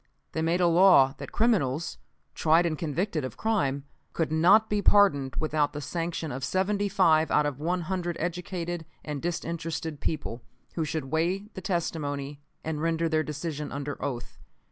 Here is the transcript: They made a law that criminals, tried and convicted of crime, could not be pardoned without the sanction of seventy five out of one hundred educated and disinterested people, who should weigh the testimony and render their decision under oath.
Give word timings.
They 0.31 0.41
made 0.41 0.61
a 0.61 0.65
law 0.65 1.13
that 1.19 1.31
criminals, 1.31 1.99
tried 2.33 2.65
and 2.65 2.75
convicted 2.75 3.23
of 3.23 3.37
crime, 3.37 3.85
could 4.13 4.31
not 4.31 4.67
be 4.67 4.81
pardoned 4.81 5.35
without 5.35 5.73
the 5.73 5.79
sanction 5.79 6.31
of 6.31 6.43
seventy 6.43 6.89
five 6.89 7.29
out 7.29 7.45
of 7.45 7.59
one 7.59 7.81
hundred 7.81 8.17
educated 8.19 8.87
and 9.05 9.21
disinterested 9.21 9.99
people, 9.99 10.41
who 10.73 10.85
should 10.85 11.11
weigh 11.11 11.49
the 11.53 11.61
testimony 11.61 12.41
and 12.63 12.81
render 12.81 13.07
their 13.07 13.21
decision 13.21 13.71
under 13.71 14.03
oath. 14.03 14.39